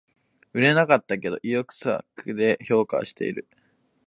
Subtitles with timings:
[0.53, 2.03] 売れなかったけど意欲作
[2.33, 3.47] で評価はしてる